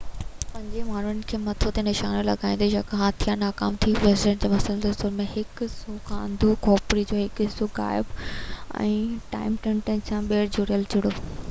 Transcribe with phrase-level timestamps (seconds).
[0.51, 4.51] پنجين ماڻهو جي مٿي تي نشانو لڳائيندي يوڪا جو هٿيار ناڪام ٿي ويو شنائيدر کي
[4.55, 8.17] مسلسل سور آهي هڪ اک سان انڌو کوپڙي جو هڪ حصو غائب
[8.89, 8.99] ۽
[9.37, 11.17] ٽائيٽينيم سان ٻيهر جوڙيل چهرو